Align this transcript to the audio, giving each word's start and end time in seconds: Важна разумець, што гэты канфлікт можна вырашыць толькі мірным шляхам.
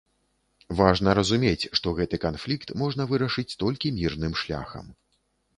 Важна 0.79 1.13
разумець, 1.19 1.69
што 1.79 1.93
гэты 2.01 2.19
канфлікт 2.25 2.73
можна 2.85 3.07
вырашыць 3.13 3.57
толькі 3.63 3.93
мірным 3.99 4.33
шляхам. 4.43 4.91